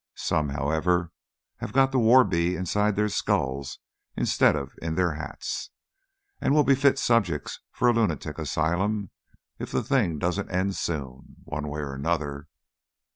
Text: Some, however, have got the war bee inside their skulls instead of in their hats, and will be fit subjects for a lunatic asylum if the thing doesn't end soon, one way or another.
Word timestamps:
Some, 0.15 0.49
however, 0.49 1.11
have 1.57 1.73
got 1.73 1.91
the 1.91 1.99
war 1.99 2.23
bee 2.23 2.55
inside 2.55 2.95
their 2.95 3.07
skulls 3.07 3.77
instead 4.17 4.55
of 4.55 4.73
in 4.81 4.95
their 4.95 5.13
hats, 5.13 5.69
and 6.41 6.55
will 6.55 6.63
be 6.63 6.73
fit 6.73 6.97
subjects 6.97 7.59
for 7.71 7.87
a 7.87 7.93
lunatic 7.93 8.39
asylum 8.39 9.11
if 9.59 9.69
the 9.71 9.83
thing 9.83 10.17
doesn't 10.17 10.49
end 10.49 10.75
soon, 10.75 11.35
one 11.43 11.67
way 11.67 11.81
or 11.81 11.93
another. 11.93 12.47